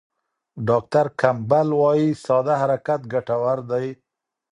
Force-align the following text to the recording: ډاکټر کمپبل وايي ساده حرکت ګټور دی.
ډاکټر 0.67 1.05
کمپبل 1.21 1.67
وايي 1.81 2.07
ساده 2.25 2.53
حرکت 2.61 3.01
ګټور 3.13 3.57
دی. 3.71 3.87